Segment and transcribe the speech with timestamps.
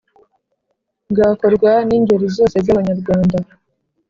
[1.11, 3.37] Bwakorwaga n’ingeri zose z’Abanyarwanda.